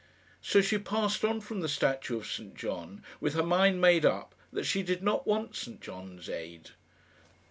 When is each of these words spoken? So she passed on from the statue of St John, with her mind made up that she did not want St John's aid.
So 0.41 0.61
she 0.61 0.79
passed 0.79 1.23
on 1.23 1.41
from 1.41 1.59
the 1.61 1.69
statue 1.69 2.17
of 2.17 2.25
St 2.25 2.55
John, 2.55 3.03
with 3.19 3.35
her 3.35 3.43
mind 3.43 3.79
made 3.79 4.03
up 4.03 4.33
that 4.51 4.63
she 4.63 4.81
did 4.81 5.03
not 5.03 5.27
want 5.27 5.55
St 5.55 5.79
John's 5.79 6.27
aid. 6.27 6.71